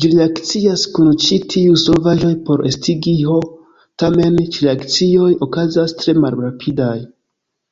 Ĝi 0.00 0.08
reakcias 0.10 0.82
kun 0.98 1.08
ĉi-tiuj 1.22 1.78
solvaĵoj 1.84 2.30
por 2.50 2.62
estigi 2.68 3.14
H, 3.30 3.40
tamen, 4.02 4.38
ĉi-reakcioj 4.58 5.32
okazas 5.48 5.98
tre 6.04 6.16
malrapidaj. 6.26 6.96